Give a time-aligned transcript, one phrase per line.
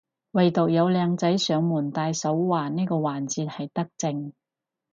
[0.31, 4.33] 惟獨有靚仔上門戴手環呢個環節係德政